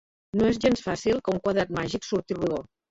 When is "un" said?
1.37-1.45